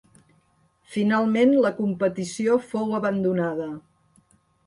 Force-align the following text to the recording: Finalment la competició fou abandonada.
Finalment 0.93 1.51
la 1.65 1.71
competició 1.81 2.57
fou 2.71 2.97
abandonada. 3.01 3.67